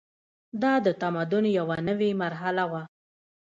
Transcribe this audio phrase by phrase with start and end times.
[0.61, 2.83] دا د تمدن یوه نوې مرحله وه.